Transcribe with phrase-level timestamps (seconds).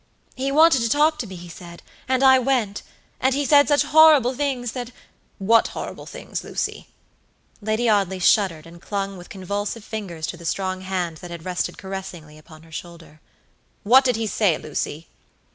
[0.33, 2.81] "He wanted to talk to me, he said, and I went,
[3.19, 4.89] and he said such horrible things that"
[5.37, 6.87] "What horrible things, Lucy?"
[7.61, 11.77] Lady Audley shuddered, and clung with convulsive fingers to the strong hand that had rested
[11.77, 13.21] caressingly upon her shoulder.
[13.83, 15.07] "What did he say, Lucy?"